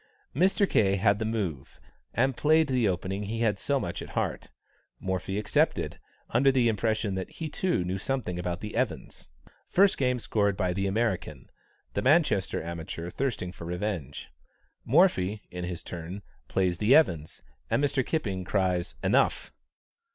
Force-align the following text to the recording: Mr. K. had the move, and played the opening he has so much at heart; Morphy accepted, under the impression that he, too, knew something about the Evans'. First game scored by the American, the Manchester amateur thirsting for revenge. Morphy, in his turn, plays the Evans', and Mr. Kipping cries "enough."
Mr. 0.35 0.67
K. 0.67 0.95
had 0.95 1.19
the 1.19 1.25
move, 1.25 1.79
and 2.11 2.35
played 2.35 2.65
the 2.65 2.87
opening 2.87 3.21
he 3.21 3.41
has 3.41 3.59
so 3.59 3.79
much 3.79 4.01
at 4.01 4.09
heart; 4.17 4.49
Morphy 4.99 5.37
accepted, 5.37 5.99
under 6.31 6.51
the 6.51 6.67
impression 6.67 7.13
that 7.13 7.29
he, 7.29 7.47
too, 7.47 7.83
knew 7.85 7.99
something 7.99 8.39
about 8.39 8.61
the 8.61 8.75
Evans'. 8.75 9.29
First 9.69 9.99
game 9.99 10.17
scored 10.17 10.57
by 10.57 10.73
the 10.73 10.87
American, 10.87 11.51
the 11.93 12.01
Manchester 12.01 12.63
amateur 12.63 13.11
thirsting 13.11 13.51
for 13.51 13.65
revenge. 13.65 14.27
Morphy, 14.85 15.43
in 15.51 15.65
his 15.65 15.83
turn, 15.83 16.23
plays 16.47 16.79
the 16.79 16.95
Evans', 16.95 17.43
and 17.69 17.83
Mr. 17.83 18.03
Kipping 18.03 18.43
cries 18.43 18.95
"enough." 19.03 19.53